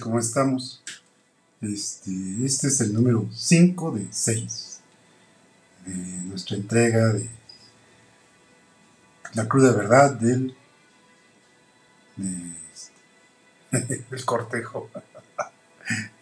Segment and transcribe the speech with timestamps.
[0.00, 0.80] ¿Cómo estamos?
[1.60, 2.10] Este,
[2.42, 4.80] este es el número 5 de 6
[5.84, 7.28] de nuestra entrega de
[9.34, 10.56] la cruda verdad del
[12.16, 12.52] de,
[13.70, 14.88] este, cortejo.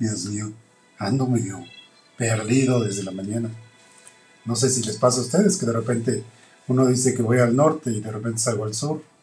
[0.01, 0.53] Dios mío,
[0.99, 1.65] ando medio
[2.19, 3.51] perdido desde la mañana.
[4.45, 6.25] No sé si les pasa a ustedes que de repente
[6.67, 9.14] uno dice que voy al norte y de repente salgo al sur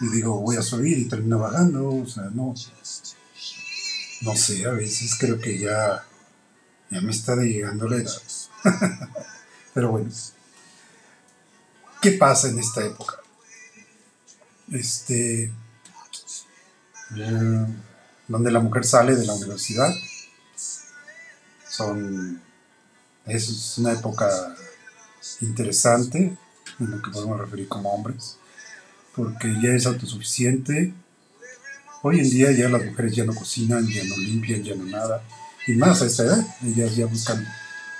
[0.00, 2.54] y digo voy a subir y termino bajando, o sea, no,
[4.22, 6.04] no sé, a veces creo que ya,
[6.90, 8.22] ya me está llegando la edad.
[9.74, 10.10] Pero bueno,
[12.00, 13.16] ¿qué pasa en esta época?
[14.72, 15.44] Este,
[17.16, 17.66] eh,
[18.28, 19.94] donde la mujer sale de la universidad,
[21.68, 22.42] son,
[23.26, 24.56] es una época
[25.40, 26.36] interesante
[26.78, 28.38] en lo que podemos referir como hombres
[29.16, 30.92] porque ya es autosuficiente.
[32.02, 35.22] Hoy en día ya las mujeres ya no cocinan, ya no limpian, ya no nada.
[35.66, 37.44] Y más a esta edad, ellas ya buscan,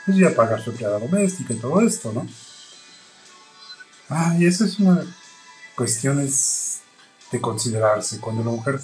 [0.05, 2.29] pues ya pagar su empleada doméstica y todo esto, ¿no?
[4.09, 5.03] Ah, y eso es una
[5.75, 6.25] cuestión
[7.33, 8.21] de considerarse.
[8.21, 8.79] Cuando la mujer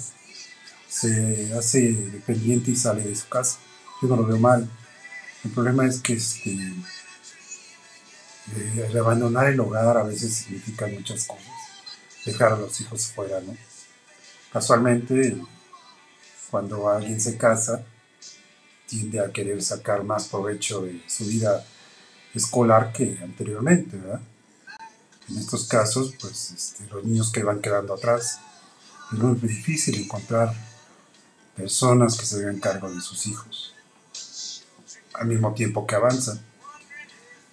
[0.89, 3.59] se hace dependiente y sale de su casa,
[4.01, 4.67] yo no lo veo mal.
[5.45, 6.51] El problema es que este,
[8.55, 11.63] eh, abandonar el hogar a veces significa muchas cosas
[12.25, 13.55] dejar a los hijos fuera, ¿no?
[14.51, 15.37] Casualmente,
[16.49, 17.83] cuando alguien se casa,
[18.87, 21.65] tiende a querer sacar más provecho de su vida
[22.33, 24.21] escolar que anteriormente, ¿verdad?
[25.29, 28.39] En estos casos, pues este, los niños que van quedando atrás,
[29.11, 30.53] es muy difícil encontrar
[31.55, 33.73] personas que se den cargo de sus hijos,
[35.13, 36.39] al mismo tiempo que avanzan.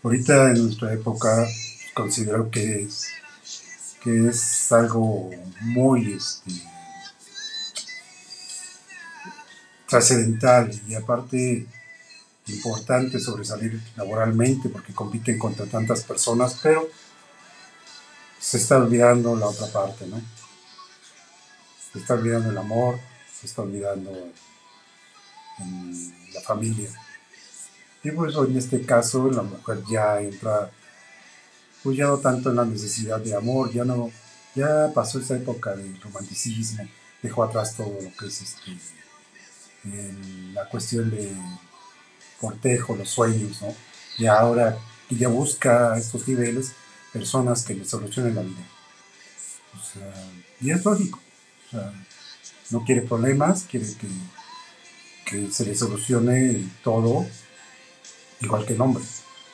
[0.03, 1.47] Ahorita en nuestra época
[1.95, 3.07] considero que es
[4.03, 6.53] que es algo muy este,
[9.87, 11.67] trascendental y aparte
[12.47, 16.89] importante sobresalir laboralmente porque compiten contra tantas personas, pero
[18.39, 20.21] se está olvidando la otra parte, ¿no?
[21.93, 22.99] Se está olvidando el amor,
[23.33, 24.11] se está olvidando
[26.33, 26.91] la familia.
[28.03, 30.71] Y por eso en este caso la mujer ya entra
[31.83, 34.11] pues ya no tanto en la necesidad de amor, ya no,
[34.55, 36.87] ya pasó esa época del romanticismo,
[37.23, 38.77] dejó atrás todo lo que es este,
[40.53, 41.33] la cuestión de
[42.41, 43.75] cortejo, los sueños, ¿no?
[44.19, 46.73] Y ahora ya busca a estos niveles
[47.13, 48.67] personas que le solucionen la vida.
[49.75, 50.13] O sea,
[50.61, 51.19] y es lógico.
[51.67, 51.93] O sea,
[52.71, 54.09] no quiere problemas, quiere que,
[55.25, 57.27] que se le solucione todo
[58.41, 59.05] igual que el hombre,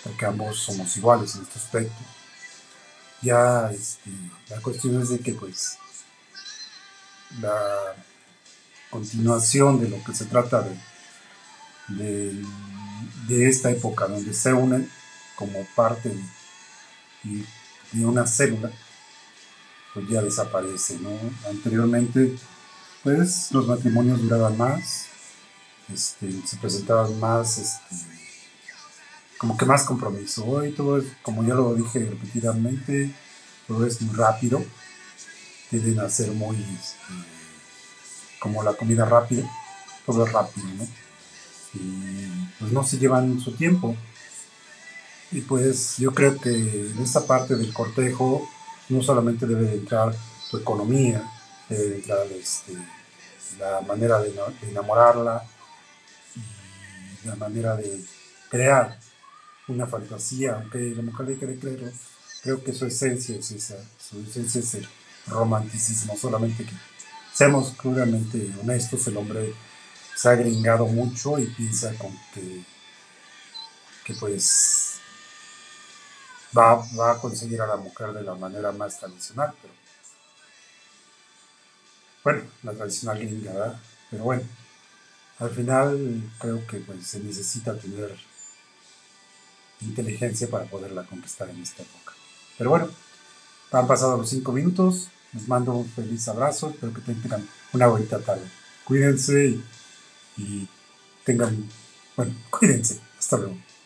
[0.06, 1.96] porque ambos somos iguales en este aspecto
[3.22, 4.10] ya este,
[4.48, 5.78] la cuestión es de que pues
[7.40, 7.94] la
[8.90, 10.66] continuación de lo que se trata
[11.88, 12.42] de,
[13.26, 14.90] de, esta época donde se unen
[15.34, 16.10] como parte
[17.24, 17.44] de,
[17.92, 18.70] de una célula
[19.92, 21.10] pues ya desaparece ¿no?
[21.48, 22.36] anteriormente
[23.02, 25.06] pues los matrimonios duraban más
[25.92, 28.25] este, se presentaban más este,
[29.38, 30.44] como que más compromiso.
[30.44, 33.14] Hoy todo es, como ya lo dije repetidamente,
[33.66, 34.64] todo es muy rápido.
[35.70, 36.96] Tienden a ser muy este,
[38.38, 39.48] como la comida rápida,
[40.04, 40.84] todo es rápido, ¿no?
[41.74, 43.96] Y pues no se llevan su tiempo.
[45.32, 48.48] Y pues yo creo que en esta parte del cortejo
[48.88, 50.14] no solamente debe entrar
[50.50, 51.28] tu economía,
[51.68, 52.74] debe entrar este,
[53.58, 54.32] la manera de
[54.62, 55.44] enamorarla
[56.36, 58.00] y la manera de
[58.48, 58.96] crear
[59.68, 61.90] una fantasía, aunque la mujer le quiere creerlo,
[62.42, 64.88] creo que su esencia es esa, su esencia es el
[65.26, 66.72] romanticismo, solamente que
[67.32, 69.54] seamos crudamente honestos, el hombre
[70.14, 72.64] se ha gringado mucho y piensa con que,
[74.04, 75.00] que pues
[76.56, 79.74] va, va a conseguir a la mujer de la manera más tradicional, pero
[82.24, 83.80] bueno, la tradicional gringa, ¿verdad?
[84.10, 84.42] Pero bueno,
[85.38, 88.16] al final creo que pues se necesita tener
[89.80, 92.12] inteligencia para poderla conquistar en esta época.
[92.58, 92.88] Pero bueno,
[93.72, 95.08] han pasado los cinco minutos.
[95.32, 96.70] Les mando un feliz abrazo.
[96.70, 98.46] Espero que tengan una bonita tarde.
[98.84, 99.64] Cuídense y,
[100.36, 100.68] y
[101.24, 101.68] tengan,
[102.16, 103.00] bueno, cuídense.
[103.18, 103.65] Hasta luego.